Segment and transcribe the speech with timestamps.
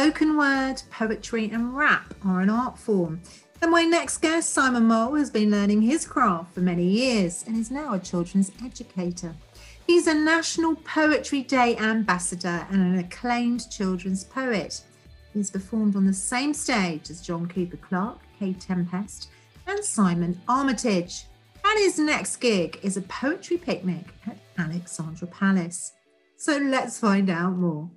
[0.00, 3.20] spoken word, poetry, and rap are an art form.
[3.60, 7.54] And my next guest, Simon Mole, has been learning his craft for many years and
[7.54, 9.34] is now a children's educator.
[9.86, 14.80] He's a National Poetry Day ambassador and an acclaimed children's poet.
[15.34, 19.28] He's performed on the same stage as John Cooper Clarke, Kae Tempest,
[19.66, 21.26] and Simon Armitage.
[21.62, 25.92] And his next gig is a poetry picnic at Alexandra Palace.
[26.38, 27.90] So let's find out more.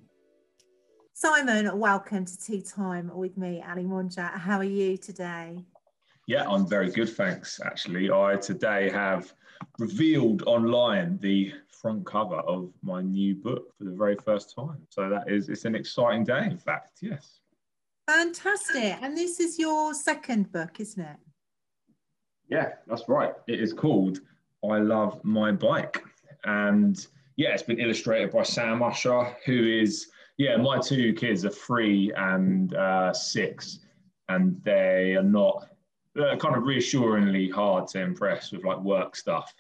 [1.24, 4.30] Simon, welcome to Tea Time with me, Ali Monja.
[4.30, 5.64] How are you today?
[6.28, 7.62] Yeah, I'm very good, thanks.
[7.64, 9.34] Actually, I today have
[9.80, 14.86] revealed online the front cover of my new book for the very first time.
[14.90, 16.98] So that is, it's an exciting day, in fact.
[17.02, 17.40] Yes.
[18.10, 18.98] Fantastic.
[19.02, 21.18] And this is your second book, isn't it?
[22.50, 23.32] Yeah, that's right.
[23.48, 24.20] It is called
[24.70, 26.04] I Love My Bike.
[26.44, 31.50] And yeah, it's been illustrated by Sam Usher, who is, yeah, my two kids are
[31.50, 33.80] three and uh, six,
[34.30, 35.68] and they are not
[36.16, 39.54] kind of reassuringly hard to impress with like work stuff.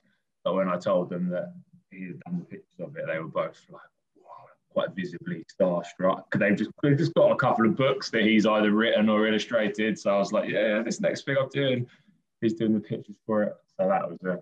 [0.43, 1.53] But when I told them that
[1.91, 3.81] he had done the pictures of it, they were both like,
[4.15, 8.45] wow, quite visibly starstruck they've just they've just got a couple of books that he's
[8.45, 9.97] either written or illustrated.
[9.97, 11.87] So I was like, yeah, this next thing I'm doing,
[12.41, 13.53] he's doing the pictures for it.
[13.77, 14.39] So that was a,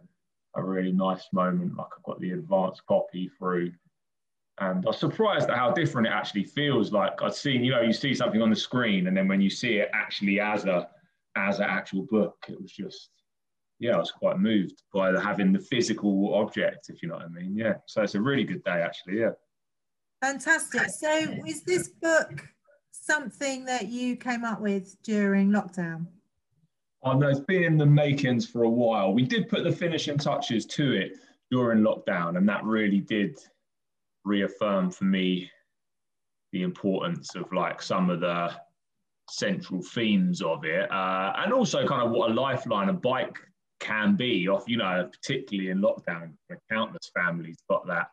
[0.59, 1.75] a really nice moment.
[1.75, 3.71] Like I got the advanced copy through.
[4.59, 6.91] And I was surprised at how different it actually feels.
[6.91, 9.49] Like I've seen, you know, you see something on the screen, and then when you
[9.49, 10.87] see it actually as a
[11.35, 13.09] as an actual book, it was just
[13.79, 17.29] yeah, I was quite moved by having the physical object, if you know what I
[17.29, 17.57] mean.
[17.57, 17.75] Yeah.
[17.87, 19.31] So it's a really good day actually, yeah.
[20.21, 20.83] Fantastic.
[20.99, 22.47] So, is this book
[22.91, 26.05] something that you came up with during lockdown?
[27.03, 29.13] Oh, no, it's been in the makings for a while.
[29.13, 31.13] We did put the finishing touches to it
[31.49, 33.39] during lockdown, and that really did
[34.23, 35.49] reaffirm for me
[36.51, 38.51] the importance of like some of the
[39.29, 43.37] central themes of it, uh, and also kind of what a lifeline a bike
[43.79, 44.47] can be.
[44.47, 46.33] Off, you know, particularly in lockdown,
[46.69, 48.11] countless families got that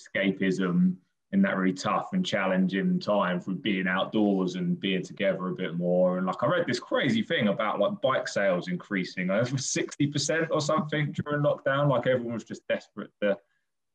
[0.00, 0.96] escapism
[1.34, 5.76] in that really tough and challenging time for being outdoors and being together a bit
[5.76, 6.16] more.
[6.16, 10.60] And like I read this crazy thing about like bike sales increasing over 60% or
[10.60, 11.88] something during lockdown.
[11.88, 13.36] Like everyone was just desperate to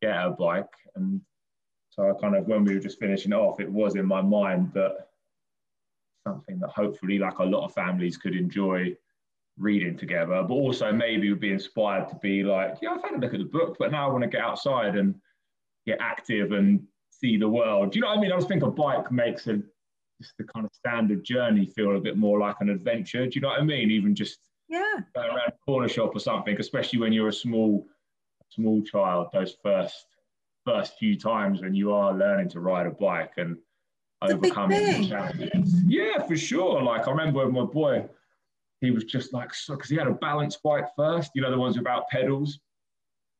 [0.01, 0.73] get a bike.
[0.97, 1.21] And
[1.89, 4.71] so I kind of when we were just finishing off, it was in my mind
[4.73, 5.09] that
[6.27, 8.95] something that hopefully like a lot of families could enjoy
[9.57, 13.17] reading together, but also maybe would be inspired to be like, yeah, I've had a
[13.17, 15.15] look at the book, but now I want to get outside and
[15.85, 17.91] get active and see the world.
[17.91, 18.31] Do you know what I mean?
[18.31, 19.61] I just think a bike makes a
[20.21, 23.25] just the kind of standard journey feel a bit more like an adventure.
[23.25, 23.89] Do you know what I mean?
[23.89, 27.85] Even just yeah, going around a corner shop or something, especially when you're a small
[28.49, 30.05] small child, those first
[30.69, 33.57] first few times when you are learning to ride a bike and
[34.21, 35.73] it's overcoming challenges.
[35.87, 36.81] Yeah, for sure.
[36.83, 38.05] Like I remember with my boy,
[38.81, 41.57] he was just like so because he had a balance bike first, you know, the
[41.57, 42.59] ones without pedals.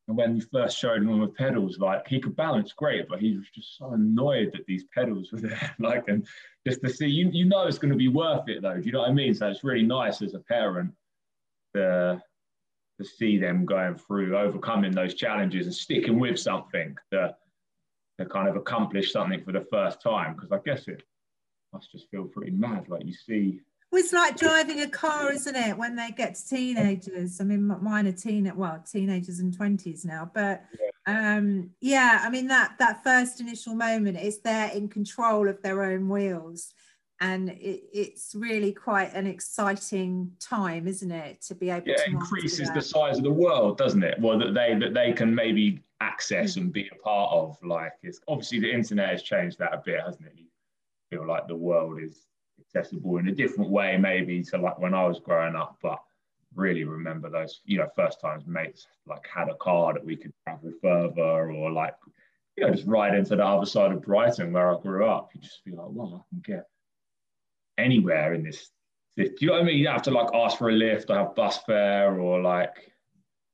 [0.08, 3.38] And when you first showed him with pedals, like he could balance great, but he
[3.38, 5.76] was just so annoyed that these pedals were there.
[5.80, 6.26] like, and
[6.68, 8.76] just to see, you, you know, it's going to be worth it though.
[8.76, 9.36] Do you know what I mean?
[9.36, 10.92] So it's really nice as a parent
[11.76, 12.22] to,
[13.00, 17.36] to see them going through, overcoming those challenges and sticking with something to,
[18.20, 20.36] to kind of accomplish something for the first time.
[20.36, 21.04] Because I guess it
[21.74, 22.90] must just feel pretty mad.
[22.90, 23.62] Like you see
[23.92, 25.76] well, it's like driving a car, isn't it?
[25.76, 27.42] When they get to teenagers.
[27.42, 30.30] I mean, mine are teen, well, teenagers and twenties now.
[30.32, 30.64] But
[31.08, 35.84] um, yeah, I mean that that first initial moment is they're in control of their
[35.84, 36.72] own wheels,
[37.22, 41.42] and it, it's really quite an exciting time, isn't it?
[41.44, 44.20] To be able yeah, to increases the size of the world, doesn't it?
[44.20, 46.62] Well, that they that they can maybe access mm.
[46.62, 47.58] and be a part of.
[47.64, 50.34] Like, it's obviously the internet has changed that a bit, hasn't it?
[50.36, 50.46] You
[51.10, 52.26] feel like the world is
[52.60, 55.78] accessible in a different way, maybe to like when I was growing up.
[55.82, 56.00] But
[56.56, 60.34] really remember those, you know, first times mates like had a car that we could
[60.44, 61.96] travel further or like,
[62.56, 65.32] you know, just ride into the other side of Brighton where I grew up.
[65.34, 66.66] You just be like, well, I can get
[67.80, 68.70] anywhere in this.
[69.18, 69.78] Do you know what I mean?
[69.78, 72.92] You don't have to like ask for a lift or have bus fare or like.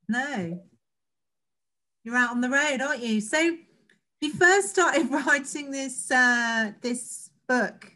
[0.07, 0.59] No.
[2.03, 3.19] You're out on the road, aren't you?
[3.19, 3.57] So
[4.21, 7.91] you first started writing this uh, this book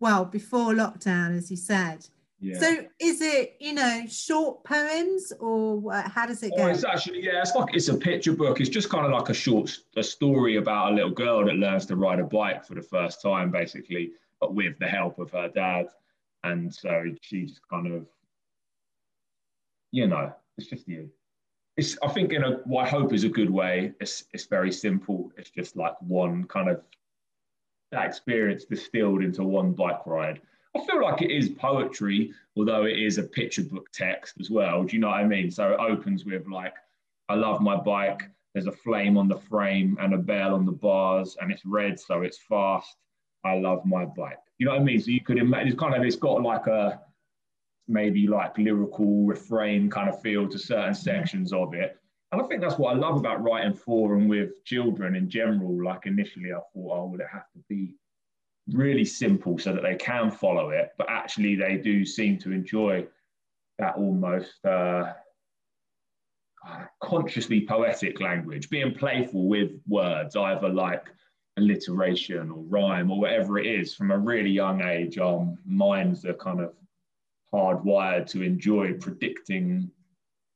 [0.00, 2.06] well before lockdown, as you said.
[2.38, 2.58] Yeah.
[2.58, 6.64] So is it, you know, short poems or how does it go?
[6.64, 8.60] Oh, it's actually, yeah, it's like it's a picture book.
[8.60, 11.86] It's just kind of like a short a story about a little girl that learns
[11.86, 15.48] to ride a bike for the first time, basically, but with the help of her
[15.48, 15.86] dad.
[16.44, 18.06] And so she just kind of,
[19.92, 21.10] you know, it's just you.
[21.76, 23.92] It's I think in a what I hope is a good way.
[24.00, 25.30] It's it's very simple.
[25.36, 26.82] It's just like one kind of
[27.92, 30.40] that experience distilled into one bike ride.
[30.74, 34.84] I feel like it is poetry, although it is a picture book text as well.
[34.84, 35.50] Do you know what I mean?
[35.50, 36.74] So it opens with like,
[37.28, 38.22] I love my bike.
[38.52, 41.98] There's a flame on the frame and a bell on the bars, and it's red,
[41.98, 42.96] so it's fast.
[43.46, 44.38] I love my bike.
[44.58, 45.00] You know what I mean?
[45.00, 47.00] So you could imagine it's kind of it's got like a
[47.88, 51.98] maybe like lyrical refrain kind of feel to certain sections of it.
[52.32, 55.84] And I think that's what I love about writing for and with children in general.
[55.84, 57.94] Like initially, I thought, oh, would it have to be
[58.72, 60.90] really simple so that they can follow it?
[60.98, 63.06] But actually, they do seem to enjoy
[63.78, 65.12] that almost uh,
[67.00, 71.06] consciously poetic language, being playful with words, either like
[71.56, 75.18] alliteration or rhyme or whatever it is from a really young age.
[75.18, 76.74] Our minds are kind of
[77.52, 79.90] hardwired to enjoy predicting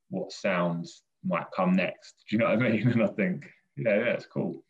[0.09, 2.15] what sounds might come next.
[2.29, 2.87] Do you know what I mean?
[2.91, 4.63] And I think, yeah, that's cool.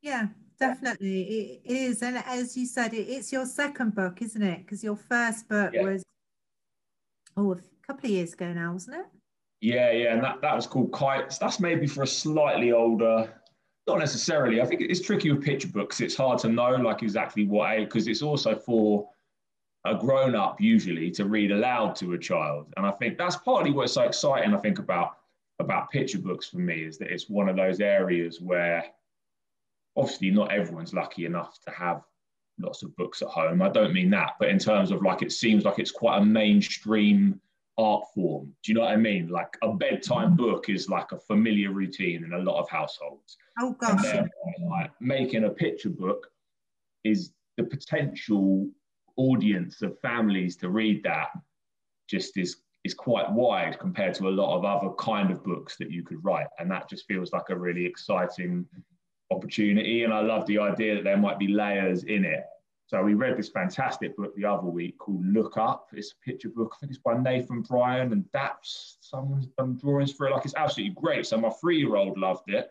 [0.00, 0.28] Yeah,
[0.58, 1.60] definitely.
[1.64, 2.02] It is.
[2.02, 4.58] And as you said, it's your second book, isn't it?
[4.58, 5.82] Because your first book yeah.
[5.82, 6.02] was,
[7.36, 9.06] oh, a couple of years ago now, wasn't it?
[9.60, 10.14] Yeah, yeah.
[10.14, 11.38] And that, that was called Kites.
[11.38, 13.32] That's maybe for a slightly older,
[13.86, 14.60] not necessarily.
[14.60, 16.00] I think it's tricky with picture books.
[16.00, 19.08] It's hard to know like exactly what age, because it's also for
[19.84, 22.72] a grown up usually to read aloud to a child.
[22.76, 25.16] And I think that's partly what's so exciting, I think, about
[25.58, 28.84] about picture books for me is that it's one of those areas where
[29.96, 32.02] obviously not everyone's lucky enough to have
[32.58, 33.62] lots of books at home.
[33.62, 36.24] I don't mean that, but in terms of like it seems like it's quite a
[36.24, 37.40] mainstream
[37.78, 38.52] art form.
[38.62, 39.28] Do you know what I mean?
[39.28, 40.36] Like a bedtime mm-hmm.
[40.36, 43.36] book is like a familiar routine in a lot of households.
[43.60, 44.04] Oh gosh.
[44.68, 46.28] like, making a picture book
[47.04, 48.68] is the potential
[49.16, 51.28] audience of families to read that
[52.08, 55.90] just is is quite wide compared to a lot of other kind of books that
[55.90, 58.66] you could write and that just feels like a really exciting
[59.30, 62.44] opportunity and i love the idea that there might be layers in it
[62.92, 66.50] so we read this fantastic book the other week called look up it's a picture
[66.50, 70.44] book i think it's by Nathan Bryon and that's someone's done drawings for it like
[70.44, 72.70] it's absolutely great so my three-year-old loved it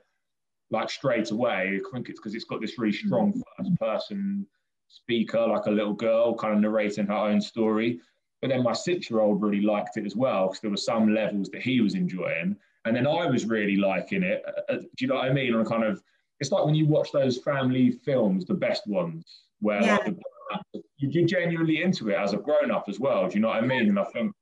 [0.69, 4.45] like straight away i think it's because it's got this really strong first person
[4.91, 7.99] speaker, like a little girl, kind of narrating her own story.
[8.41, 11.13] But then my six year old really liked it as well because there were some
[11.13, 12.55] levels that he was enjoying.
[12.85, 14.43] And then I was really liking it.
[14.45, 15.53] Uh, uh do you know what I mean?
[15.53, 16.01] On kind of,
[16.39, 19.23] it's like when you watch those family films, the best ones,
[19.61, 19.97] where yeah.
[20.05, 23.27] like you're genuinely into it as a grown up as well.
[23.27, 23.89] Do you know what I mean?
[23.89, 24.33] And I think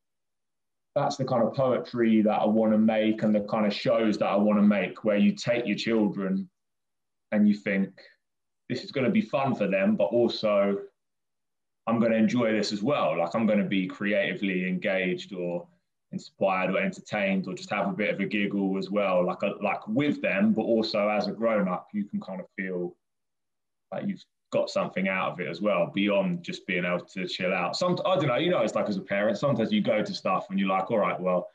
[0.96, 4.18] that's the kind of poetry that I want to make and the kind of shows
[4.18, 6.50] that I want to make where you take your children
[7.32, 7.90] and you think,
[8.70, 10.78] this is going to be fun for them, but also
[11.88, 13.18] I'm going to enjoy this as well.
[13.18, 15.68] Like I'm going to be creatively engaged or
[16.12, 19.54] inspired or entertained or just have a bit of a giggle as well, like a,
[19.64, 22.96] like with them, but also as a grown up, you can kind of feel
[23.92, 27.54] like you've got something out of it as well beyond just being able to chill
[27.54, 27.76] out.
[27.76, 30.14] Some I don't know, you know, it's like as a parent, sometimes you go to
[30.14, 31.48] stuff and you're like, all right, well,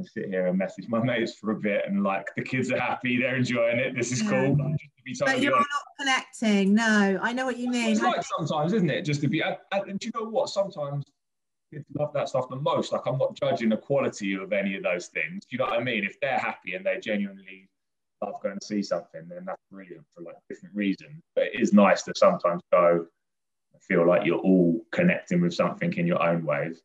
[0.00, 2.80] I sit here and message my mates for a bit and like the kids are
[2.80, 4.30] happy, they're enjoying it, this is yeah.
[4.30, 4.56] cool.
[5.20, 5.66] But you're not
[6.00, 6.74] connecting.
[6.74, 7.90] No, I know what you mean.
[7.90, 9.02] It's like sometimes, isn't it?
[9.02, 10.48] Just to be, and, and do you know what?
[10.48, 11.04] Sometimes
[11.72, 12.92] kids love that stuff the most.
[12.92, 15.44] Like I'm not judging the quality of any of those things.
[15.44, 16.04] Do you know what I mean?
[16.04, 17.68] If they're happy and they're genuinely
[18.24, 21.22] love going to see something, then that's brilliant for like different reasons.
[21.34, 23.06] But it is nice to sometimes go
[23.80, 26.82] feel like you're all connecting with something in your own ways.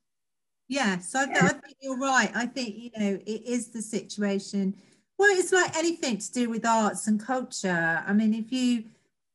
[0.68, 2.32] Yes, I, I think you're right.
[2.34, 4.76] I think, you know, it is the situation.
[5.18, 8.04] Well, it's like anything to do with arts and culture.
[8.06, 8.86] I mean, if you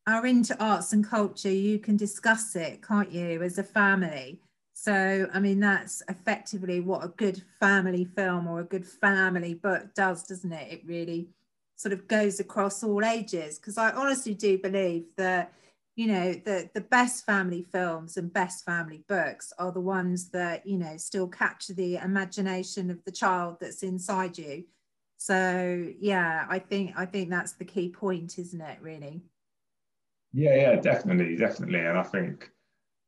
[0.06, 4.40] are into arts and culture, you can discuss it, can't you, as a family?
[4.72, 9.94] So, I mean, that's effectively what a good family film or a good family book
[9.94, 10.72] does, doesn't it?
[10.72, 11.28] It really
[11.76, 13.58] sort of goes across all ages.
[13.58, 15.52] Because I honestly do believe that
[15.96, 20.66] you know the the best family films and best family books are the ones that
[20.66, 24.62] you know still capture the imagination of the child that's inside you
[25.16, 29.22] so yeah i think i think that's the key point isn't it really
[30.34, 32.50] yeah yeah definitely definitely and i think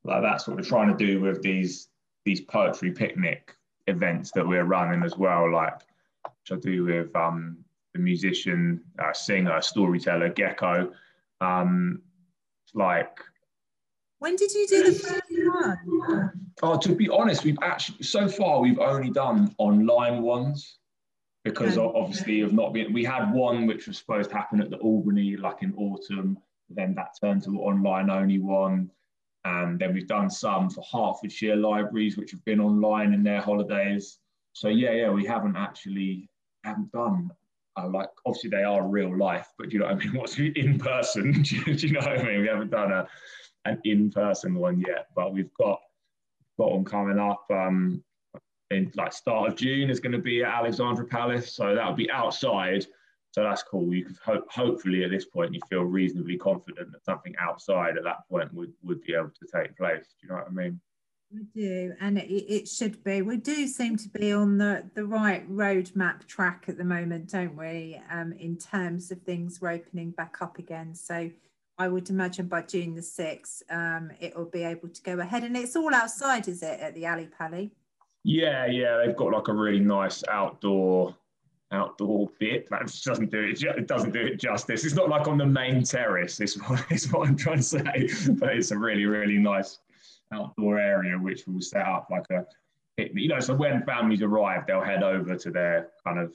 [0.05, 1.89] like that's what we're trying to do with these
[2.25, 3.55] these poetry picnic
[3.87, 5.75] events that we're running as well like
[6.25, 7.59] which i do with um
[7.99, 10.93] the musician uh, singer storyteller gecko
[11.40, 12.00] um
[12.75, 13.21] like
[14.19, 16.33] when did you do the first one?
[16.62, 20.78] Oh, to be honest, we've actually so far we've only done online ones
[21.45, 21.99] because okay.
[21.99, 22.93] obviously of not being.
[22.93, 26.38] We had one which was supposed to happen at the Albany, like in autumn.
[26.69, 28.90] Then that turned to an online only one,
[29.45, 34.19] and then we've done some for Hertfordshire libraries which have been online in their holidays.
[34.52, 36.28] So yeah, yeah, we haven't actually
[36.64, 37.31] haven't done
[37.79, 40.15] I like obviously they are real life, but you know what I mean?
[40.15, 41.43] What's in person?
[41.43, 42.41] do, you, know what I mean?
[42.43, 43.07] We haven't done a
[43.65, 45.81] an in person one yet, but we've got
[46.59, 47.45] got one coming up.
[47.51, 48.03] Um,
[48.71, 52.11] in like start of June is going to be at Alexandra Palace, so that'll be
[52.11, 52.85] outside.
[53.33, 53.95] So that's cool.
[53.95, 58.05] You could hope, hopefully at this point you feel reasonably confident that something outside at
[58.05, 60.07] that point would would be able to take place.
[60.21, 60.81] Do you know what I mean?
[61.31, 63.21] We do, and it, it should be.
[63.21, 67.55] We do seem to be on the, the right roadmap track at the moment, don't
[67.55, 68.01] we?
[68.11, 70.95] Um, in terms of things we're opening back up again.
[70.95, 71.31] So
[71.77, 75.45] I would imagine by June the 6th, um, it will be able to go ahead.
[75.45, 77.73] And it's all outside, is it, at the Ally Pally?
[78.25, 78.97] Yeah, yeah.
[79.05, 81.15] They've got like a really nice outdoor
[81.71, 82.71] outdoor bit.
[82.71, 83.63] That doesn't do it.
[83.63, 84.87] It doesn't do it justice.
[84.87, 86.41] It's not like on the main terrace.
[86.41, 88.09] Is what, is what I'm trying to say.
[88.31, 89.79] But it's a really, really nice
[90.33, 92.45] outdoor area which will set up like a
[93.15, 96.35] you know so when families arrive they'll head over to their kind of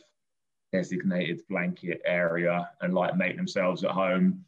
[0.71, 4.43] designated blanket area and like make themselves at home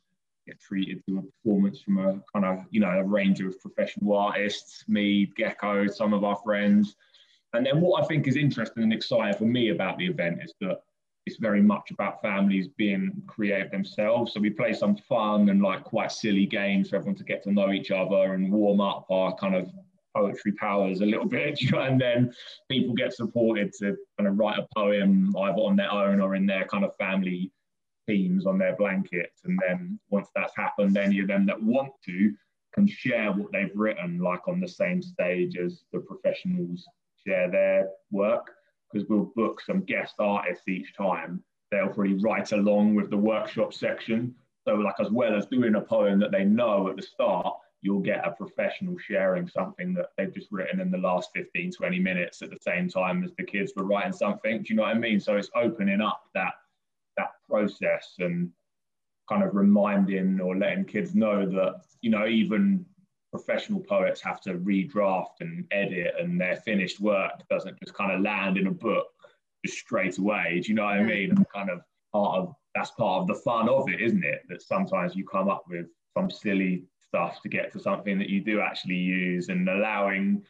[0.47, 4.15] get treated to a performance from a kind of you know a range of professional
[4.15, 6.95] artists me gecko some of our friends.
[7.53, 10.53] And then what i think is interesting and exciting for me about the event is
[10.61, 10.81] that
[11.25, 14.33] it's very much about families being creative themselves.
[14.33, 17.51] So we play some fun and like quite silly games for everyone to get to
[17.51, 19.71] know each other and warm up our kind of
[20.15, 21.59] poetry powers a little bit.
[21.73, 22.33] and then
[22.69, 26.45] people get supported to kind of write a poem either on their own or in
[26.45, 27.51] their kind of family
[28.07, 29.41] teams on their blankets.
[29.45, 32.33] And then once that's happened, any of them that want to
[32.75, 36.85] can share what they've written, like on the same stage as the professionals
[37.25, 38.51] share their work
[38.95, 41.43] because we'll book some guest artists each time.
[41.69, 44.33] They'll probably write along with the workshop section.
[44.65, 47.99] So, like, as well as doing a poem that they know at the start, you'll
[47.99, 52.41] get a professional sharing something that they've just written in the last 15, 20 minutes
[52.41, 54.63] at the same time as the kids were writing something.
[54.63, 55.19] Do you know what I mean?
[55.19, 56.53] So, it's opening up that
[57.17, 58.49] that process and
[59.27, 62.85] kind of reminding or letting kids know that, you know, even
[63.37, 68.21] professional poets have to redraft and edit, and their finished work doesn't just kind of
[68.21, 69.07] land in a book
[69.65, 70.61] just straight away.
[70.61, 71.31] Do you know what I mean?
[71.31, 71.81] And kind of
[72.13, 74.43] part of that's part of the fun of it, isn't it?
[74.49, 75.87] That sometimes you come up with
[76.17, 80.43] some silly stuff to get to something that you do actually use, and allowing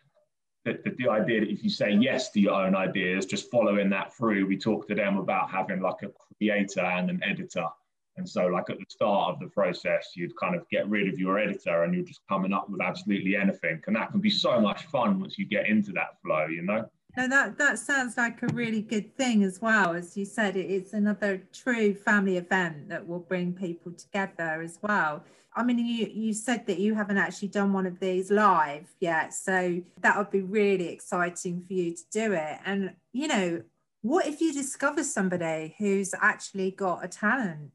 [0.63, 3.89] the, the, the, idea that if you say yes to your own ideas, just following
[3.91, 4.47] that through.
[4.47, 7.67] We talked to them about having like a creator and an editor
[8.17, 11.19] and so, like at the start of the process, you'd kind of get rid of
[11.19, 13.81] your editor and you're just coming up with absolutely anything.
[13.87, 16.85] And that can be so much fun once you get into that flow, you know?
[17.17, 19.93] No, that, that sounds like a really good thing as well.
[19.93, 25.23] As you said, it's another true family event that will bring people together as well.
[25.53, 29.33] I mean, you, you said that you haven't actually done one of these live yet.
[29.33, 32.59] So that would be really exciting for you to do it.
[32.65, 33.61] And, you know,
[34.01, 37.71] what if you discover somebody who's actually got a talent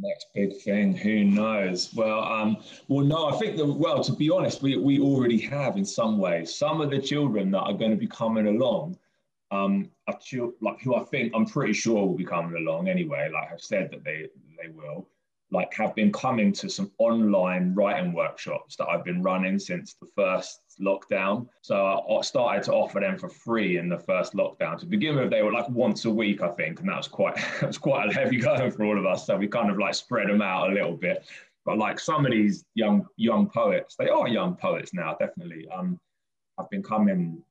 [0.00, 1.92] next big thing who knows?
[1.94, 5.76] Well um well no i think that well to be honest we, we already have
[5.76, 6.54] in some ways.
[6.54, 8.98] Some of the children that are going to be coming along
[9.50, 10.18] um are
[10.60, 13.90] like who i think i'm pretty sure will be coming along anyway like i've said
[13.90, 14.28] that they
[14.60, 15.08] they will
[15.50, 20.06] like have been coming to some online writing workshops that I've been running since the
[20.14, 21.48] first lockdown.
[21.62, 24.78] So I started to offer them for free in the first lockdown.
[24.78, 27.36] To begin with, they were like once a week, I think, and that was quite
[27.60, 29.26] that was quite a heavy going for all of us.
[29.26, 31.26] So we kind of like spread them out a little bit.
[31.64, 35.66] But like some of these young young poets, they are young poets now, definitely.
[35.68, 35.98] Um,
[36.58, 37.42] I've been coming,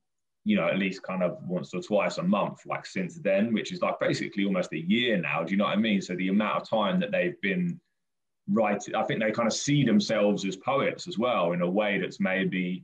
[0.43, 3.71] you know, at least kind of once or twice a month, like since then, which
[3.71, 5.43] is like basically almost a year now.
[5.43, 6.01] Do you know what I mean?
[6.01, 7.79] So the amount of time that they've been
[8.49, 11.99] write i think they kind of see themselves as poets as well in a way
[11.99, 12.83] that's maybe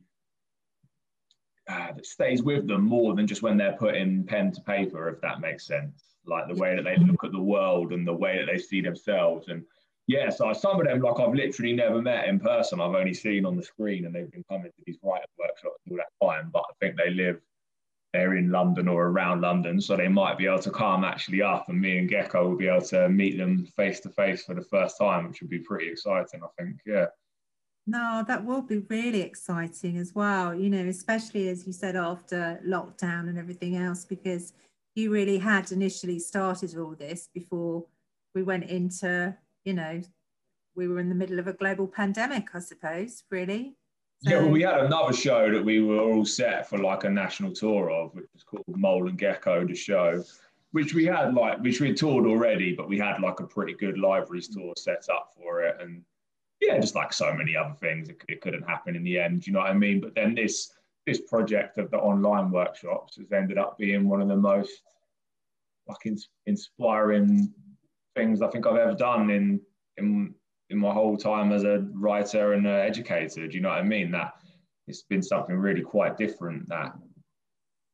[1.69, 5.21] uh, that stays with them more than just when they're putting pen to paper if
[5.21, 6.03] that makes sense.
[6.25, 8.81] Like the way that they look at the world and the way that they see
[8.81, 9.47] themselves.
[9.47, 9.63] And
[10.07, 12.81] yeah so some of them like i've literally never met in person.
[12.81, 15.97] I've only seen on the screen and they've been coming to these writing workshops all
[15.97, 17.39] that time but i think they live
[18.13, 21.67] they're in London or around London, so they might be able to come actually up,
[21.67, 24.61] and me and Gecko will be able to meet them face to face for the
[24.61, 26.79] first time, which would be pretty exciting, I think.
[26.85, 27.07] Yeah.
[27.85, 32.61] No, that will be really exciting as well, you know, especially as you said after
[32.65, 34.53] lockdown and everything else, because
[34.95, 37.83] you really had initially started all this before
[38.35, 40.01] we went into, you know,
[40.75, 43.75] we were in the middle of a global pandemic, I suppose, really.
[44.25, 47.51] Yeah, well, we had another show that we were all set for like a national
[47.51, 50.23] tour of, which was called Mole and Gecko, the show,
[50.71, 53.97] which we had like, which we toured already, but we had like a pretty good
[53.97, 55.75] libraries tour set up for it.
[55.81, 56.03] And
[56.61, 59.45] yeah, just like so many other things, it, it couldn't happen in the end.
[59.45, 59.99] You know what I mean?
[59.99, 60.71] But then this
[61.05, 64.83] this project of the online workshops has ended up being one of the most
[65.85, 67.53] like in, inspiring
[68.15, 69.59] things I think I've ever done in
[69.97, 70.33] in
[70.73, 73.47] in my whole time as a writer and an educator.
[73.47, 74.11] Do you know what I mean?
[74.11, 74.33] That
[74.87, 76.67] it's been something really quite different.
[76.67, 76.93] That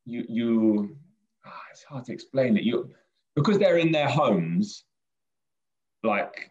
[0.05, 0.97] you you
[1.45, 2.63] ah, it's hard to explain it.
[2.63, 2.89] You
[3.35, 4.85] because they're in their homes,
[6.03, 6.49] like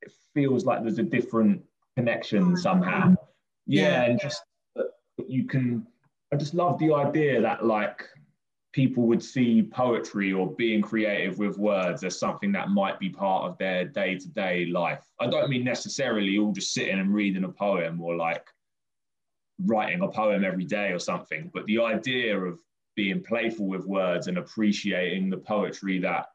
[0.00, 1.62] it feels like there's a different
[1.96, 2.56] connection mm-hmm.
[2.56, 3.14] somehow.
[3.66, 4.02] Yeah, yeah.
[4.04, 4.42] and just
[4.78, 4.84] uh,
[5.26, 5.86] you can.
[6.32, 8.08] I just love the idea that like
[8.74, 13.48] people would see poetry or being creative with words as something that might be part
[13.48, 15.04] of their day-to-day life.
[15.20, 18.44] I don't mean necessarily all just sitting and reading a poem or like
[19.64, 22.58] writing a poem every day or something, but the idea of
[22.96, 26.26] being playful with words and appreciating the poetry that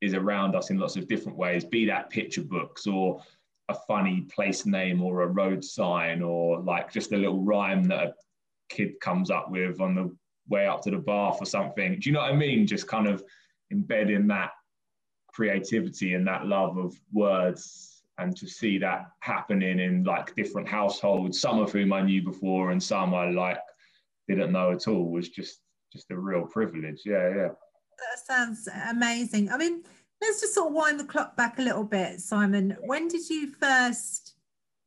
[0.00, 3.20] is around us in lots of different ways, be that picture books or
[3.68, 8.08] a funny place name or a road sign or like just a little rhyme that
[8.08, 8.14] a
[8.70, 10.16] kid comes up with on the
[10.48, 11.98] way up to the bar for something.
[11.98, 12.66] Do you know what I mean?
[12.66, 13.24] Just kind of
[13.70, 14.50] embedding that
[15.28, 21.40] creativity and that love of words and to see that happening in like different households,
[21.40, 23.58] some of whom I knew before and some I like
[24.28, 25.60] didn't know at all was just
[25.92, 27.02] just a real privilege.
[27.04, 27.48] Yeah, yeah.
[27.48, 29.50] That sounds amazing.
[29.50, 29.82] I mean,
[30.20, 32.76] let's just sort of wind the clock back a little bit, Simon.
[32.84, 34.34] When did you first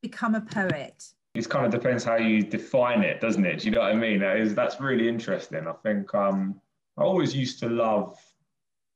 [0.02, 1.04] become a poet?
[1.46, 3.60] It kind of depends how you define it, doesn't it?
[3.60, 4.20] Do you know what I mean?
[4.20, 5.68] That is, that's really interesting.
[5.68, 6.60] I think um,
[6.98, 8.18] I always used to love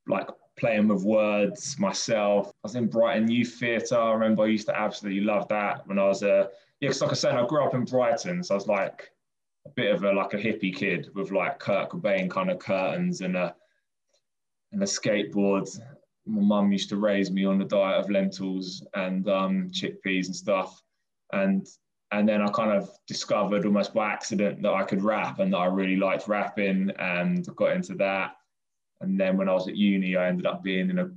[0.08, 2.48] like playing with words myself.
[2.48, 3.98] I was in Brighton Youth Theatre.
[3.98, 6.90] I remember I used to absolutely love that when I was a yeah.
[6.90, 9.10] Cause like I said, I grew up in Brighton, so I was like
[9.66, 13.22] a bit of a like a hippie kid with like Kurt Cobain kind of curtains
[13.22, 13.56] and a
[14.72, 15.70] and a skateboard.
[16.26, 20.36] My mum used to raise me on a diet of lentils and um, chickpeas and
[20.36, 20.82] stuff.
[21.32, 21.68] And
[22.14, 25.58] and then I kind of discovered almost by accident that I could rap and that
[25.58, 28.36] I really liked rapping and got into that.
[29.02, 31.10] And then when I was at uni, I ended up being in a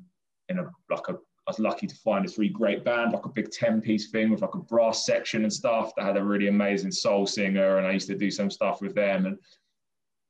[0.49, 3.29] in a like a I was lucky to find a really great band, like a
[3.29, 6.49] big 10 piece thing with like a brass section and stuff that had a really
[6.49, 7.77] amazing soul singer.
[7.77, 9.27] And I used to do some stuff with them.
[9.27, 9.39] And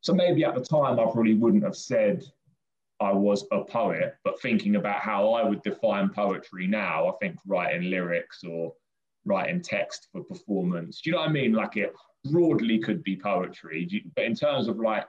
[0.02, 2.22] so maybe at the time, I probably wouldn't have said
[3.00, 7.38] I was a poet, but thinking about how I would define poetry now, I think
[7.46, 8.74] writing lyrics or
[9.26, 11.00] writing text for performance.
[11.02, 11.52] Do you know what I mean?
[11.52, 11.92] Like it
[12.24, 15.08] broadly could be poetry, but in terms of like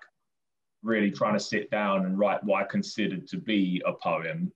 [0.83, 4.51] really trying to sit down and write what I considered to be a poem,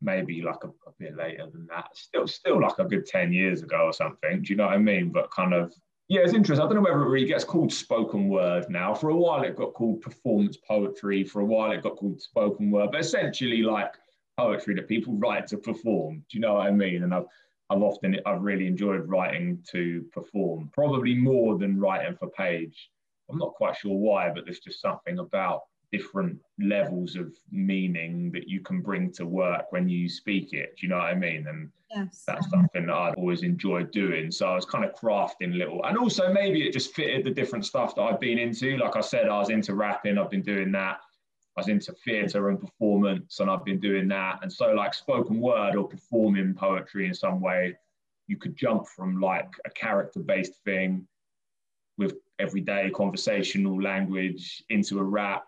[0.00, 1.88] maybe like a, a, bit later than that.
[1.94, 4.42] Still, still like a good 10 years ago or something.
[4.42, 5.10] Do you know what I mean?
[5.10, 5.72] But kind of,
[6.08, 6.64] yeah, it's interesting.
[6.64, 8.94] I don't know whether it really gets called spoken word now.
[8.94, 11.24] For a while, it got called performance poetry.
[11.24, 13.94] For a while, it got called spoken word, but essentially like
[14.36, 16.16] poetry that people write to perform.
[16.30, 17.04] Do you know what I mean?
[17.04, 17.26] And I've
[17.74, 22.90] I've often I've really enjoyed writing to perform, probably more than writing for page.
[23.28, 28.48] I'm not quite sure why, but there's just something about different levels of meaning that
[28.48, 30.76] you can bring to work when you speak it.
[30.76, 31.46] Do you know what I mean?
[31.48, 32.24] And yes.
[32.26, 34.30] that's something that I'd always enjoyed doing.
[34.30, 37.64] So I was kind of crafting little, and also maybe it just fitted the different
[37.64, 38.76] stuff that I've been into.
[38.76, 40.18] Like I said, I was into rapping.
[40.18, 41.00] I've been doing that.
[41.56, 44.40] I was into theatre and performance, and I've been doing that.
[44.42, 47.76] And so, like spoken word or performing poetry in some way,
[48.26, 51.06] you could jump from like a character based thing
[51.96, 55.44] with everyday conversational language into a rap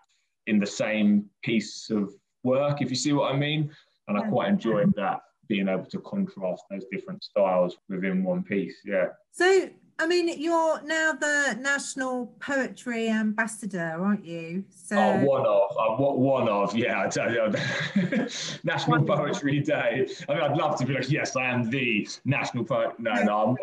[0.46, 2.12] in the same piece of
[2.44, 3.70] work, if you see what I mean.
[4.06, 8.76] And I quite enjoyed that being able to contrast those different styles within one piece.
[8.84, 9.08] Yeah.
[9.32, 14.64] So I mean, you're now the national poetry ambassador, aren't you?
[14.68, 17.00] So oh, one of, uh, one of, yeah.
[17.00, 17.50] I tell you,
[18.64, 20.06] National Poetry Day.
[20.28, 22.98] I mean, I'd love to be like, yes, I am the national poet.
[22.98, 23.56] No, no,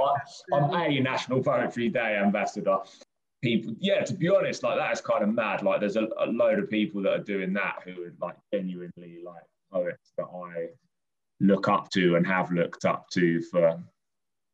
[0.54, 2.78] I'm, I'm a National Poetry Day ambassador.
[3.43, 4.04] People, yeah.
[4.04, 5.62] To be honest, like that is kind of mad.
[5.62, 9.19] Like, there's a, a load of people that are doing that who are like genuinely
[9.24, 10.69] like poets that I
[11.41, 13.84] look up to and have looked up to for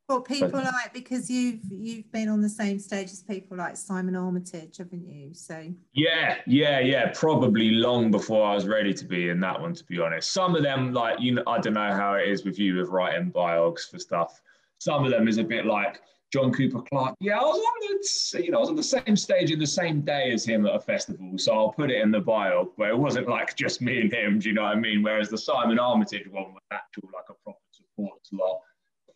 [0.09, 3.77] well, people but, like because you've you've been on the same stage as people like
[3.77, 5.35] Simon Armitage, haven't you?
[5.35, 7.11] So yeah, yeah, yeah.
[7.13, 10.33] Probably long before I was ready to be in that one, to be honest.
[10.33, 12.89] Some of them, like you know, I don't know how it is with you with
[12.89, 14.41] writing biogs for stuff.
[14.79, 16.01] Some of them is a bit like
[16.33, 17.15] John Cooper Clarke.
[17.19, 17.99] Yeah, I was on
[18.33, 20.65] the you know I was on the same stage in the same day as him
[20.65, 22.71] at a festival, so I'll put it in the bio.
[22.79, 24.39] But it wasn't like just me and him.
[24.39, 25.03] Do you know what I mean?
[25.03, 28.61] Whereas the Simon Armitage one was actual like a proper support slot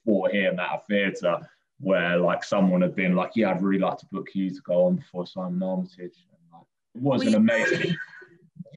[0.06, 1.39] for him at a theatre
[1.80, 4.86] where like someone had been like, yeah, I'd really like to book you to go
[4.86, 6.00] on before Simon Armitage.
[6.00, 7.96] And, like, it was an amazing.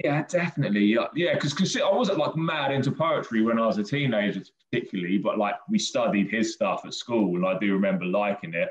[0.04, 0.84] Yeah, definitely.
[1.14, 5.18] Yeah, because because I wasn't like mad into poetry when I was a teenager, particularly,
[5.18, 8.68] but like we studied his stuff at school, and I do remember liking it.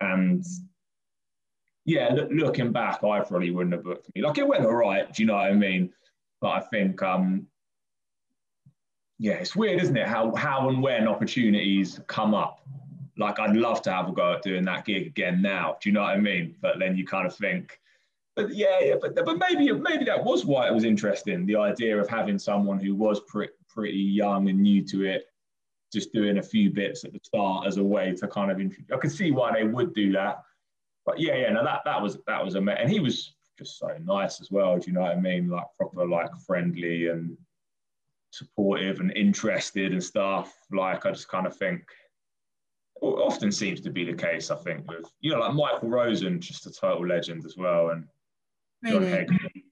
[0.00, 0.44] And
[1.84, 4.22] yeah, look, looking back, I probably wouldn't have booked me.
[4.22, 5.12] Like it went all right.
[5.12, 5.92] Do you know what I mean?
[6.40, 7.48] But I think um,
[9.18, 10.06] yeah, it's weird, isn't it?
[10.06, 12.60] How how and when opportunities come up.
[13.18, 15.78] Like I'd love to have a go at doing that gig again now.
[15.80, 16.54] Do you know what I mean?
[16.60, 17.80] But then you kind of think,
[18.34, 21.46] but yeah, yeah, but but maybe maybe that was why it was interesting.
[21.46, 25.28] The idea of having someone who was pretty pretty young and new to it,
[25.90, 28.60] just doing a few bits at the start as a way to kind of.
[28.60, 28.90] introduce.
[28.92, 30.42] I could see why they would do that.
[31.06, 33.96] But yeah, yeah, no, that that was that was a and he was just so
[34.04, 34.78] nice as well.
[34.78, 35.48] Do you know what I mean?
[35.48, 37.38] Like proper, like friendly and
[38.36, 40.54] supportive and interested and stuff.
[40.72, 41.84] Like I just kind of think
[43.00, 44.50] often seems to be the case.
[44.50, 48.06] I think with you know like Michael Rosen, just a total legend as well, and
[48.84, 49.64] John Hegley,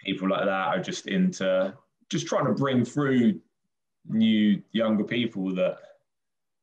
[0.00, 1.74] people like that are just into
[2.10, 3.40] just trying to bring through
[4.08, 5.78] new younger people that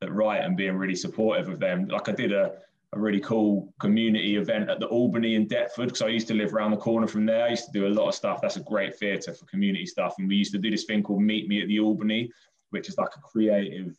[0.01, 1.87] that write and being really supportive of them.
[1.87, 2.53] Like I did a
[2.93, 6.53] a really cool community event at the Albany in Deptford because I used to live
[6.53, 7.45] around the corner from there.
[7.45, 8.39] I used to do a lot of stuff.
[8.41, 10.15] That's a great theatre for community stuff.
[10.17, 12.31] And we used to do this thing called Meet Me at the Albany,
[12.69, 13.95] which is like a creative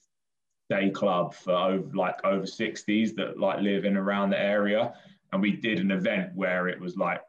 [0.71, 4.95] day club for over like over 60s that like live in around the area.
[5.33, 7.23] And we did an event where it was like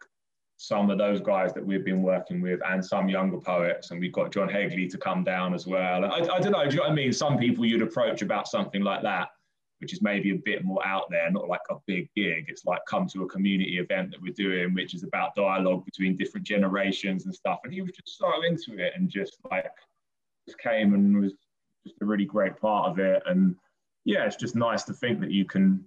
[0.55, 3.91] some of those guys that we've been working with and some younger poets.
[3.91, 6.05] And we got John Hegley to come down as well.
[6.05, 7.11] I, I don't know, do you know what I mean?
[7.11, 9.29] Some people you'd approach about something like that
[9.79, 12.45] which is maybe a bit more out there, not like a big gig.
[12.47, 16.17] It's like come to a community event that we're doing, which is about dialogue between
[16.17, 17.59] different generations and stuff.
[17.63, 19.71] And he was just so into it and just like
[20.47, 21.33] just came and was
[21.85, 23.23] just a really great part of it.
[23.25, 23.55] And
[24.03, 25.83] yeah, it's just nice to think that you can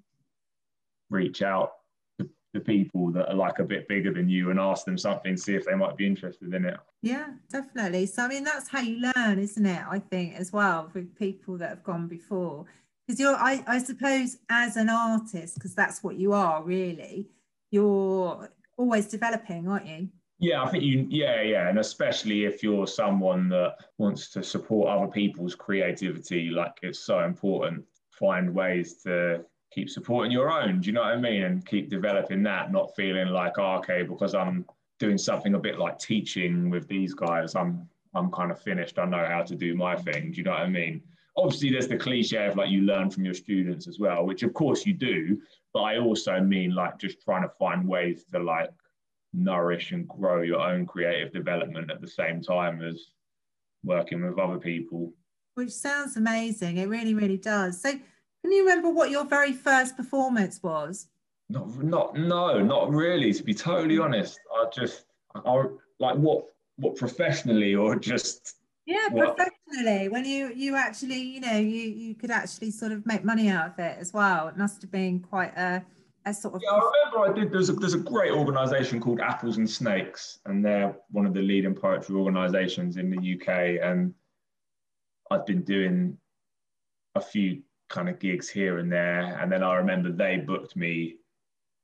[1.10, 1.72] reach out
[2.18, 5.36] to, to people that are like a bit bigger than you and ask them something,
[5.36, 6.78] see if they might be interested in it.
[7.02, 8.06] Yeah, definitely.
[8.06, 9.82] So I mean that's how you learn, isn't it?
[9.90, 12.64] I think as well with people that have gone before
[13.06, 17.28] because you're I, I suppose as an artist because that's what you are really
[17.70, 20.08] you're always developing aren't you?
[20.38, 24.88] Yeah i think you yeah yeah and especially if you're someone that wants to support
[24.88, 30.86] other people's creativity like it's so important find ways to keep supporting your own do
[30.88, 31.42] you know what i mean?
[31.42, 34.64] And keep developing that not feeling like oh, okay because i'm
[34.98, 39.04] doing something a bit like teaching with these guys i'm i'm kind of finished i
[39.04, 41.02] know how to do my thing do you know what i mean
[41.36, 44.52] obviously there's the cliche of like you learn from your students as well, which of
[44.54, 45.40] course you do.
[45.72, 48.70] But I also mean like just trying to find ways to like
[49.32, 53.00] nourish and grow your own creative development at the same time as
[53.82, 55.12] working with other people.
[55.54, 56.76] Which sounds amazing.
[56.78, 57.80] It really, really does.
[57.80, 61.08] So can you remember what your very first performance was?
[61.48, 63.32] Not, not, no, not really.
[63.32, 65.64] To be totally honest, I just, I
[65.98, 69.08] like what, what professionally or just yeah,
[69.72, 73.48] professionally, when you you actually, you know, you you could actually sort of make money
[73.48, 74.48] out of it as well.
[74.48, 75.84] It must have been quite a
[76.24, 76.62] a sort of.
[76.62, 77.52] Yeah, I remember I did.
[77.52, 81.42] There's a there's a great organisation called Apples and Snakes, and they're one of the
[81.42, 83.80] leading poetry organisations in the UK.
[83.82, 84.14] And
[85.30, 86.16] I've been doing
[87.14, 91.16] a few kind of gigs here and there, and then I remember they booked me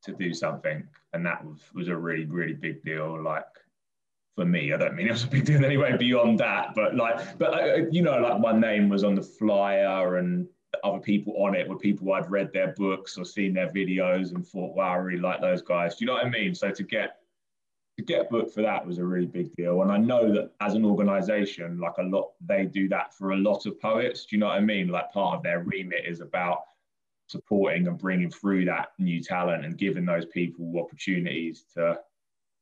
[0.05, 3.23] to do something, and that was was a really really big deal.
[3.23, 3.45] Like
[4.39, 4.73] for me.
[4.73, 7.77] I don't mean it was a big deal anyway beyond that, but like, but uh,
[7.91, 10.47] you know, like my name was on the flyer and
[10.85, 14.47] other people on it were people I'd read their books or seen their videos and
[14.47, 15.97] thought, wow, I really like those guys.
[15.97, 16.55] Do you know what I mean?
[16.55, 17.17] So to get
[17.97, 19.83] to get booked for that was a really big deal.
[19.83, 23.37] And I know that as an organization, like a lot, they do that for a
[23.37, 24.25] lot of poets.
[24.25, 24.87] Do you know what I mean?
[24.87, 26.61] Like part of their remit is about
[27.27, 31.99] supporting and bringing through that new talent and giving those people opportunities to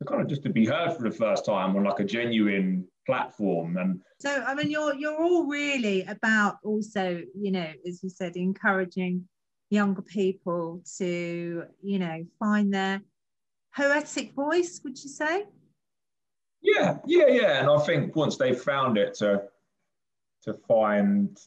[0.05, 3.77] kind of just to be heard for the first time on like a genuine platform
[3.79, 8.37] and so i mean you're you're all really about also you know as you said
[8.37, 9.27] encouraging
[9.71, 13.01] younger people to you know find their
[13.75, 15.45] poetic voice would you say?
[16.63, 17.61] Yeah yeah yeah.
[17.61, 19.43] And i think once they've found it to
[20.43, 21.39] to find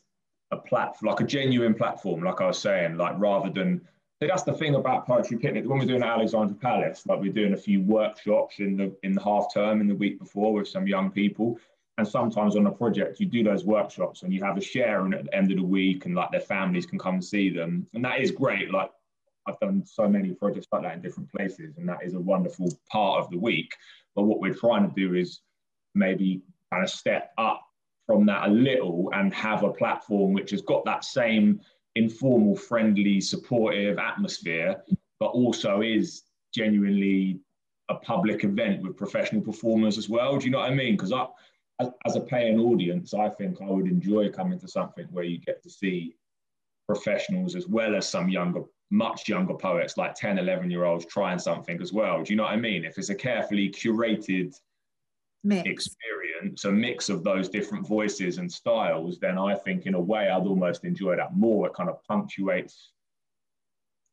[0.51, 3.81] a platform like a genuine platform like i was saying like rather than
[4.27, 5.65] that's the thing about Poetry Picnic.
[5.65, 9.23] When we're doing Alexandra Palace, like we're doing a few workshops in the in the
[9.23, 11.58] half term in the week before with some young people.
[11.97, 15.25] And sometimes on a project, you do those workshops and you have a sharing at
[15.25, 17.88] the end of the week, and like their families can come and see them.
[17.93, 18.71] And that is great.
[18.71, 18.91] Like
[19.47, 22.71] I've done so many projects like that in different places, and that is a wonderful
[22.91, 23.73] part of the week.
[24.15, 25.39] But what we're trying to do is
[25.95, 27.65] maybe kind of step up
[28.05, 31.62] from that a little and have a platform which has got that same
[31.95, 34.84] informal, friendly, supportive atmosphere,
[35.19, 36.23] but also is
[36.54, 37.39] genuinely
[37.89, 40.38] a public event with professional performers as well.
[40.38, 40.95] Do you know what I mean?
[40.95, 41.25] Because I,
[42.06, 45.63] as, a paying audience, I think I would enjoy coming to something where you get
[45.63, 46.15] to see
[46.88, 51.39] professionals as well as some younger, much younger poets, like 10, 11 year olds trying
[51.39, 52.23] something as well.
[52.23, 52.86] Do you know what I mean?
[52.86, 54.56] If it's a carefully curated
[55.43, 55.67] Mix.
[55.67, 59.99] experience audience a mix of those different voices and styles, then I think in a
[59.99, 61.67] way I'd almost enjoy that more.
[61.67, 62.91] It kind of punctuates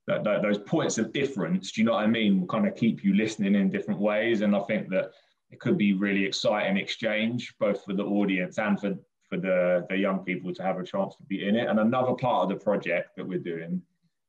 [0.06, 1.72] that, that, those points of difference.
[1.72, 2.40] Do you know what I mean?
[2.40, 5.10] Will kind of keep you listening in different ways, and I think that
[5.50, 8.94] it could be really exciting exchange both for the audience and for
[9.28, 11.68] for the, the young people to have a chance to be in it.
[11.68, 13.82] And another part of the project that we're doing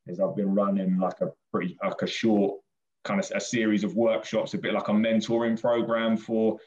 [0.08, 2.60] is I've been running like a pretty like a short
[3.04, 6.58] kind of a series of workshops, a bit like a mentoring program for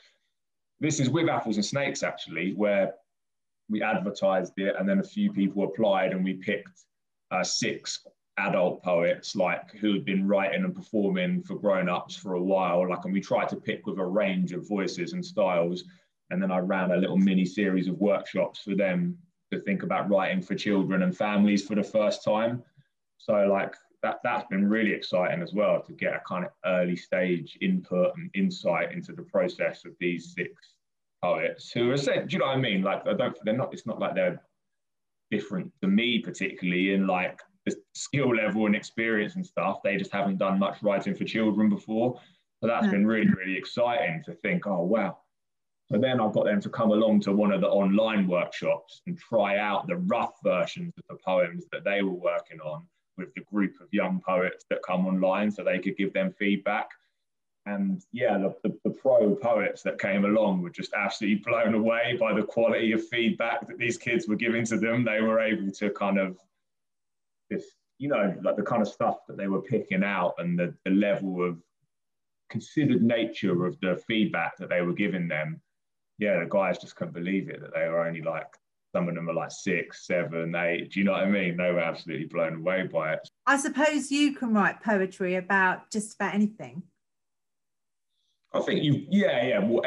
[0.80, 2.94] this is with apples and snakes actually, where
[3.68, 6.84] we advertised it and then a few people applied and we picked
[7.30, 8.04] uh, six
[8.38, 13.04] adult poets like who had been writing and performing for grown-ups for a while like
[13.04, 15.84] and we tried to pick with a range of voices and styles.
[16.30, 19.18] And then i ran a little mini series of workshops for them
[19.52, 22.62] to think about writing for children and families for the first time.
[23.18, 26.96] So like that that's been really exciting as well to get a kind of early
[26.96, 30.74] stage input and insight into the process of these six
[31.22, 32.82] poets who are said, do you know what I mean?
[32.82, 34.40] Like I don't they're not it's not like they're
[35.30, 39.80] different to me particularly in like the skill level and experience and stuff.
[39.84, 42.18] They just haven't done much writing for children before.
[42.60, 45.18] So that's been really, really exciting to think, oh wow.
[45.90, 49.18] So then I've got them to come along to one of the online workshops and
[49.18, 52.86] try out the rough versions of the poems that they were working on
[53.20, 56.90] with the group of young poets that come online so they could give them feedback.
[57.66, 62.16] And yeah, the, the, the, pro poets that came along were just absolutely blown away
[62.18, 65.04] by the quality of feedback that these kids were giving to them.
[65.04, 66.38] They were able to kind of
[67.52, 70.74] just, you know, like the kind of stuff that they were picking out and the,
[70.84, 71.58] the level of
[72.48, 75.60] considered nature of the feedback that they were giving them.
[76.18, 78.48] Yeah, the guys just couldn't believe it that they were only like
[78.92, 80.92] some of them are like six, seven, eight.
[80.92, 81.56] Do you know what I mean?
[81.56, 83.28] They were absolutely blown away by it.
[83.46, 86.82] I suppose you can write poetry about just about anything.
[88.52, 89.58] I think you, yeah, yeah.
[89.60, 89.82] Well,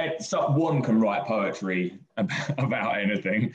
[0.55, 3.53] one can write poetry about, about anything.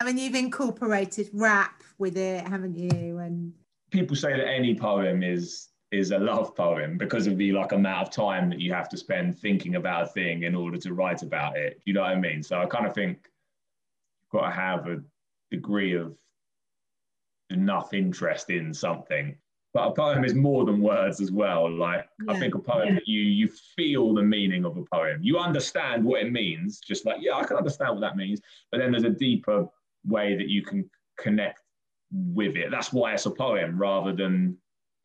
[0.00, 3.18] I mean, you've incorporated rap with it, haven't you?
[3.18, 3.52] And
[3.90, 8.08] people say that any poem is is a love poem because of the like amount
[8.08, 11.22] of time that you have to spend thinking about a thing in order to write
[11.22, 11.74] about it.
[11.76, 12.42] Do you know what I mean?
[12.42, 13.28] So I kind of think
[14.34, 15.00] got to have a
[15.50, 16.14] degree of
[17.50, 19.36] enough interest in something.
[19.72, 21.70] But a poem is more than words as well.
[21.70, 22.32] Like yeah.
[22.32, 23.00] I think a poem yeah.
[23.06, 25.18] you you feel the meaning of a poem.
[25.22, 26.80] You understand what it means.
[26.80, 28.40] Just like yeah, I can understand what that means.
[28.70, 29.66] But then there's a deeper
[30.04, 31.60] way that you can connect
[32.12, 32.70] with it.
[32.70, 34.56] That's why it's a poem rather than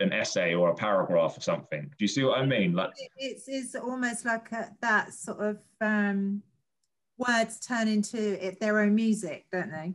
[0.01, 1.81] an essay or a paragraph or something.
[1.81, 2.73] Do you see what I mean?
[2.73, 6.43] Like it's, it's almost like a, that sort of um,
[7.19, 9.93] words turn into it, their own music, don't they?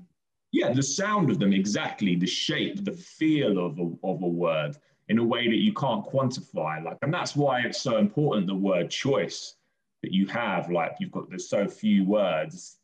[0.53, 4.77] Yeah, the sound of them, exactly, the shape, the feel of a, of a word
[5.09, 6.83] in a way that you can't quantify.
[6.83, 9.57] Like, and that's why it's so important the word choice
[10.03, 10.71] that you have.
[10.71, 12.79] Like, you've got there's so few words,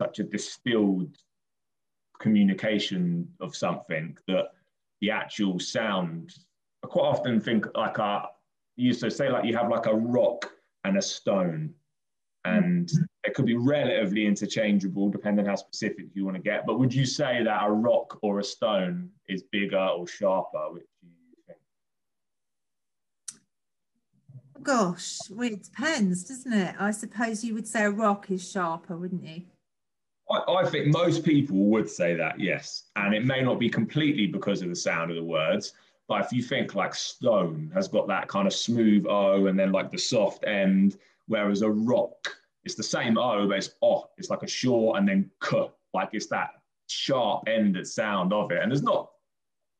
[0.00, 1.16] such a distilled
[2.20, 4.50] communication of something that
[5.00, 6.34] the actual sound.
[6.84, 8.28] I quite often think like uh, I
[8.76, 10.50] used to say like you have like a rock
[10.84, 11.72] and a stone,
[12.44, 13.04] and mm-hmm.
[13.24, 16.66] It could be relatively interchangeable depending how specific you want to get.
[16.66, 20.72] But would you say that a rock or a stone is bigger or sharper?
[20.72, 21.10] Which you
[21.46, 21.58] think?
[24.62, 26.74] Gosh, well, it depends, doesn't it?
[26.78, 29.42] I suppose you would say a rock is sharper, wouldn't you?
[30.30, 32.84] I, I think most people would say that, yes.
[32.96, 35.72] And it may not be completely because of the sound of the words,
[36.08, 39.72] but if you think like stone has got that kind of smooth O and then
[39.72, 42.28] like the soft end, whereas a rock
[42.64, 46.10] it's the same O, but it's oh, it's like a short and then k, like
[46.12, 46.50] it's that
[46.88, 48.62] sharp ended sound of it.
[48.62, 49.10] And there's not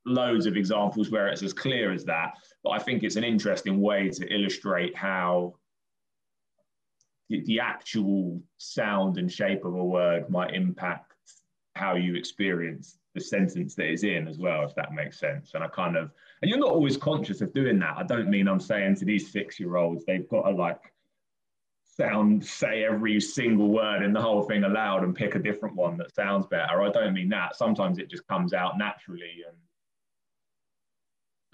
[0.05, 3.81] loads of examples where it's as clear as that, but I think it's an interesting
[3.81, 5.55] way to illustrate how
[7.29, 11.13] the, the actual sound and shape of a word might impact
[11.75, 15.51] how you experience the sentence that is in as well, if that makes sense.
[15.53, 17.95] And I kind of, and you're not always conscious of doing that.
[17.97, 20.79] I don't mean I'm saying to these six year olds, they've got to like
[21.97, 25.97] sound say every single word in the whole thing aloud and pick a different one
[25.97, 26.81] that sounds better.
[26.81, 27.55] I don't mean that.
[27.55, 29.55] Sometimes it just comes out naturally and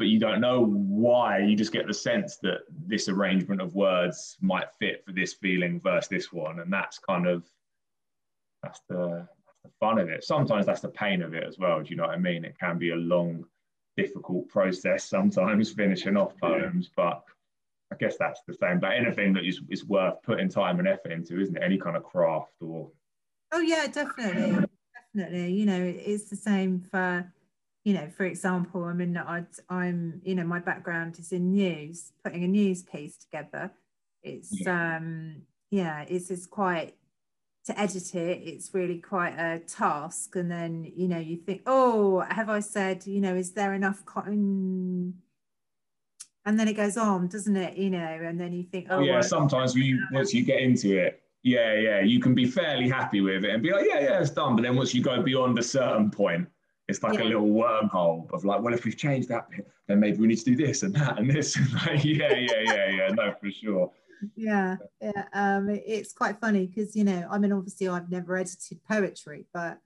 [0.01, 1.38] but you don't know why.
[1.38, 5.80] You just get the sense that this arrangement of words might fit for this feeling
[5.80, 6.60] versus this one.
[6.60, 7.43] And that's kind of
[8.63, 10.23] that's the that's the fun of it.
[10.23, 11.84] Sometimes that's the pain of it as well.
[11.84, 12.45] Do you know what I mean?
[12.45, 13.45] It can be a long,
[13.95, 17.23] difficult process sometimes finishing off poems, but
[17.91, 18.80] I guess that's the same.
[18.80, 21.63] But anything that is, is worth putting time and effort into, isn't it?
[21.63, 22.89] Any kind of craft or.
[23.51, 24.65] Oh yeah, definitely,
[25.13, 25.54] definitely.
[25.54, 27.30] You know, it's the same for,
[27.84, 32.13] you know, for example, I mean, i I'm, you know, my background is in news,
[32.23, 33.71] putting a news piece together.
[34.23, 34.97] It's, yeah.
[34.97, 36.95] um, yeah, it's, it's quite
[37.65, 40.36] to edit it, it's really quite a task.
[40.36, 44.06] And then, you know, you think, oh, have I said, you know, is there enough
[44.06, 45.15] cotton?
[46.45, 47.77] And then it goes on, doesn't it?
[47.77, 49.13] You know, and then you think, oh, yeah.
[49.13, 53.21] well, sometimes you once you get into it, yeah, yeah, you can be fairly happy
[53.21, 54.56] with it and be like, yeah, yeah, it's done.
[54.56, 56.47] But then once you go beyond a certain point,
[56.88, 57.23] it's like Yeah.
[57.23, 60.38] a little wormhole of like, well, if we've changed that bit, then maybe we need
[60.39, 61.58] to do this and that and this.
[61.86, 63.08] like, yeah, yeah, yeah, yeah.
[63.13, 63.91] No, for sure.
[64.36, 68.80] yeah yeah um it's quite funny because you know i mean obviously i've never edited
[68.88, 69.80] poetry but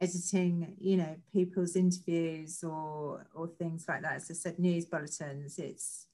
[0.00, 4.14] editing you know people's interviews or or things like that.
[4.16, 6.06] As i said news bulletins it's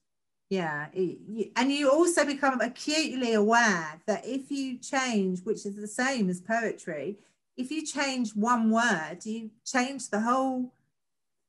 [0.49, 5.75] yeah it, you, and you also become acutely aware that if you change which is
[5.75, 7.17] the same as poetry
[7.57, 10.71] if you change one word you change the whole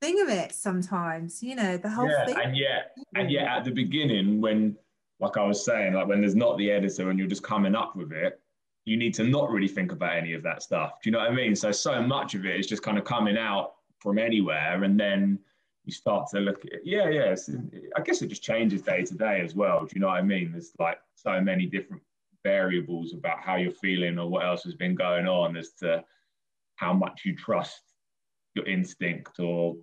[0.00, 2.36] thing of it sometimes you know the whole Yeah, thing.
[2.42, 3.56] and yet, and yet mm.
[3.56, 4.76] at the beginning, when,
[5.20, 7.96] like I was saying, like when there's not the editor and you're just coming up
[7.96, 8.40] with it,
[8.86, 11.02] you need to not really think about any of that stuff.
[11.02, 11.54] Do you know what I mean?
[11.54, 14.84] So, so much of it is just kind of coming out from anywhere.
[14.84, 15.40] And then
[15.84, 16.84] you start to look at.
[16.84, 17.34] Yeah, yeah.
[17.96, 19.80] I guess it just changes day to day as well.
[19.80, 20.52] Do you know what I mean?
[20.52, 22.02] There's like so many different
[22.44, 26.04] variables about how you're feeling or what else has been going on as to
[26.76, 27.80] how much you trust
[28.54, 29.76] your instinct or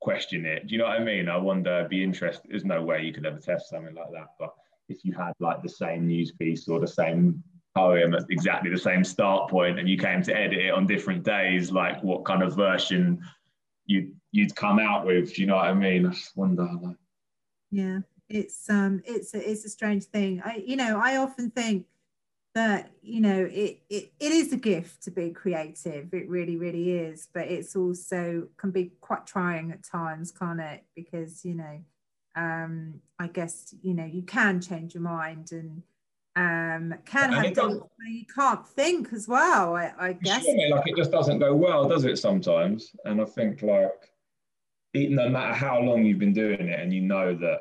[0.00, 0.68] question it.
[0.68, 1.28] Do you know what I mean?
[1.28, 2.50] I wonder, be interested.
[2.50, 4.28] There's no way you could ever test something like that.
[4.38, 4.54] But
[4.88, 7.42] if you had like the same news piece or the same
[7.74, 11.24] poem at exactly the same start point and you came to edit it on different
[11.24, 13.20] days, like what kind of version
[13.86, 15.34] you'd you'd come out with.
[15.34, 16.06] Do you know what I mean?
[16.06, 16.96] I just wonder like
[17.74, 21.86] yeah it's um it's a, it's a strange thing i you know i often think
[22.54, 26.92] that you know it, it it is a gift to be creative it really really
[26.92, 31.80] is but it's also can be quite trying at times can't it because you know
[32.36, 35.82] um i guess you know you can change your mind and
[36.36, 40.88] um can And have days you can't think as well i, I guess Sure, like
[40.88, 42.18] it just doesn't go well, does it?
[42.18, 44.10] Sometimes, and I think like,
[44.94, 47.60] even no matter how long you've been doing it, and you know that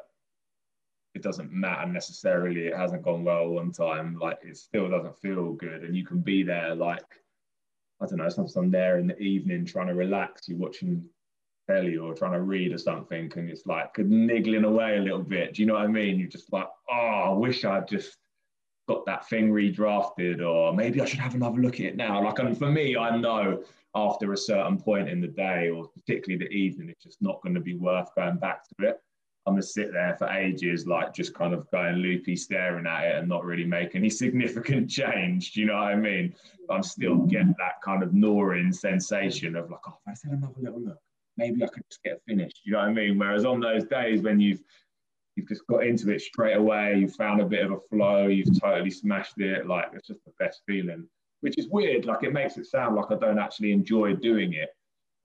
[1.16, 4.18] it doesn't matter necessarily, it hasn't gone well one time.
[4.20, 7.06] Like it still doesn't feel good, and you can be there like,
[8.02, 10.48] I don't know, sometimes I'm there in the evening trying to relax.
[10.48, 11.06] You're watching
[11.70, 15.54] telly or trying to read or something, and it's like niggling away a little bit.
[15.54, 16.20] Do you know what I mean?
[16.20, 18.18] You're just like, oh, I wish I'd just
[18.88, 22.24] got that thing redrafted, or maybe I should have another look at it now.
[22.24, 23.64] Like, and for me, I know
[23.96, 27.56] after a certain point in the day, or particularly the evening, it's just not going
[27.56, 29.00] to be worth going back to it.
[29.46, 33.16] I'm gonna sit there for ages, like just kind of going loopy, staring at it,
[33.18, 35.52] and not really make any significant change.
[35.52, 36.34] Do you know what I mean?
[36.70, 40.34] I'm still get that kind of gnawing sensation of like, oh, if I just had
[40.34, 41.00] another little look,
[41.36, 42.62] maybe I could just get finished.
[42.64, 43.20] You know what I mean?
[43.20, 44.62] Whereas on those days when you've
[45.36, 48.60] you've just got into it straight away, you've found a bit of a flow, you've
[48.60, 49.68] totally smashed it.
[49.68, 51.08] Like it's just the best feeling,
[51.42, 52.06] which is weird.
[52.06, 54.70] Like it makes it sound like I don't actually enjoy doing it.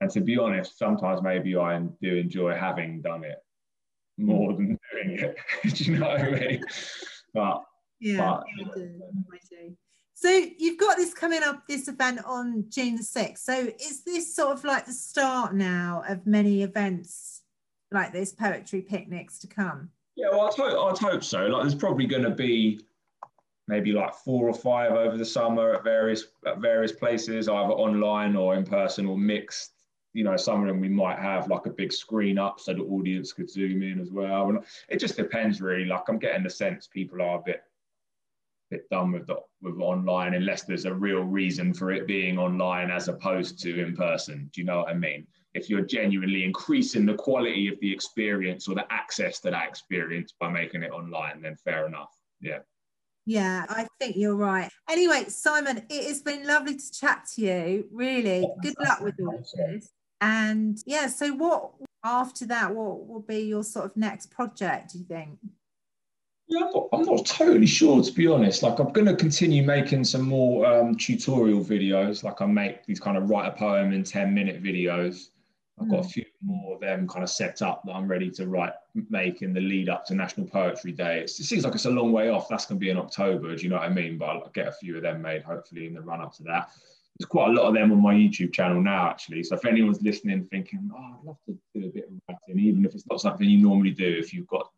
[0.01, 3.37] And to be honest, sometimes maybe I do enjoy having done it
[4.17, 5.37] more than doing it.
[5.75, 6.63] do you know what I mean?
[7.33, 7.63] But
[7.99, 9.01] Yeah, But- I do.
[9.33, 9.75] I do.
[10.13, 13.37] So you've got this coming up, this event on June the 6th.
[13.37, 17.43] So is this sort of like the start now of many events
[17.89, 19.91] like this, poetry picnics to come?
[20.19, 21.45] Yeah, well, I'd hope, I'd hope so.
[21.45, 22.81] Like, there's probably going to be
[23.69, 28.35] maybe like four or five over the summer at various at various places, either online
[28.35, 29.71] or in person or mixed.
[30.11, 32.81] You know, some of them we might have like a big screen up so the
[32.81, 34.49] audience could zoom in as well.
[34.49, 35.85] And it just depends, really.
[35.85, 37.63] Like, I'm getting the sense people are a bit
[38.69, 42.91] bit done with the, with online unless there's a real reason for it being online
[42.91, 44.49] as opposed to in person.
[44.53, 45.25] Do you know what I mean?
[45.53, 50.33] If you're genuinely increasing the quality of the experience or the access to that experience
[50.39, 52.13] by making it online, then fair enough.
[52.39, 52.59] Yeah.
[53.25, 54.71] Yeah, I think you're right.
[54.89, 57.87] Anyway, Simon, it has been lovely to chat to you.
[57.91, 59.91] Really, good luck with all this.
[60.21, 61.71] And yeah, so what
[62.03, 62.73] after that?
[62.73, 64.93] What will be your sort of next project?
[64.93, 65.37] Do you think?
[66.47, 68.63] Yeah, I'm not, I'm not totally sure to be honest.
[68.63, 72.23] Like, I'm going to continue making some more um, tutorial videos.
[72.23, 75.27] Like, I make these kind of write a poem in 10 minute videos.
[75.81, 76.09] I've got a hmm.
[76.09, 78.73] few more of them kind of set up that I'm ready to write,
[79.09, 81.21] make in the lead up to National Poetry Day.
[81.21, 82.49] It's, it seems like it's a long way off.
[82.49, 83.55] That's going to be in October.
[83.55, 84.17] Do you know what I mean?
[84.17, 86.69] But I'll get a few of them made hopefully in the run up to that.
[87.17, 89.43] There's quite a lot of them on my YouTube channel now, actually.
[89.43, 92.85] So if anyone's listening, thinking, "Oh, I'd love to do a bit of writing," even
[92.85, 94.69] if it's not something you normally do, if you've got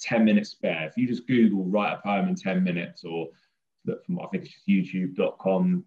[0.00, 0.86] 10 minutes spare.
[0.86, 3.28] If you just Google write a poem in 10 minutes or
[3.86, 5.84] look from I think it's just youtube.com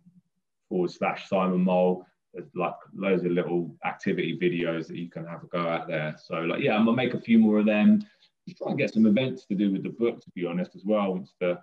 [0.69, 2.05] forward slash Simon Mole.
[2.33, 6.15] There's like loads of little activity videos that you can have a go at there.
[6.23, 8.05] So like yeah, I'm gonna make a few more of them.
[8.47, 10.83] Just try and get some events to do with the book, to be honest, as
[10.85, 11.13] well.
[11.13, 11.59] Once the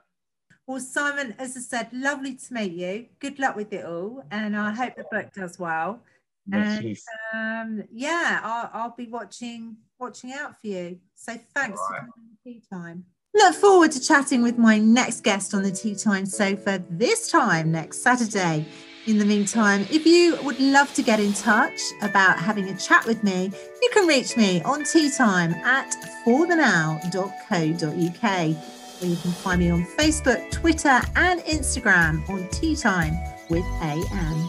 [0.67, 3.07] Well, Simon, as I said, lovely to meet you.
[3.19, 6.03] Good luck with it all, and I hope the book does well.
[6.51, 6.97] And
[7.35, 10.99] um, yeah, I'll, I'll, be watching watching out for you.
[11.15, 12.01] So thanks right.
[12.01, 13.05] for coming to tea time.
[13.35, 17.71] Look forward to chatting with my next guest on the Tea Time sofa this time
[17.71, 18.67] next Saturday.
[19.07, 23.07] In the meantime, if you would love to get in touch about having a chat
[23.07, 25.97] with me, you can reach me on teatime at
[26.27, 28.57] forthenow.co.uk
[29.01, 33.17] or you can find me on Facebook, Twitter, and Instagram on Tea Time
[33.49, 34.49] with AM.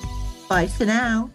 [0.50, 1.30] Bye for now.